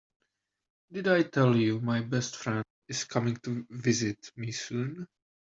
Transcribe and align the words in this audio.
Did 0.91 1.07
I 1.09 1.21
tell 1.21 1.55
you 1.55 1.79
my 1.79 2.01
best 2.01 2.35
friend 2.35 2.65
is 2.87 3.03
coming 3.03 3.35
to 3.43 3.67
visit 3.69 4.31
me 4.35 4.51
soon? 4.51 5.07